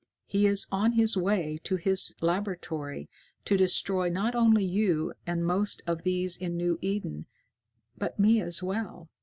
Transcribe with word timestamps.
He 0.25 0.47
is 0.47 0.65
on 0.71 0.93
his 0.93 1.15
way 1.15 1.59
to 1.61 1.75
his 1.75 2.15
laboratory 2.21 3.07
to 3.45 3.55
destroy 3.55 4.09
not 4.09 4.33
only 4.33 4.65
you 4.65 5.13
and 5.27 5.45
most 5.45 5.83
of 5.85 6.01
these 6.01 6.35
in 6.37 6.57
New 6.57 6.79
Eden, 6.81 7.27
but 7.99 8.19
me 8.19 8.41
as 8.41 8.63
well. 8.63 9.11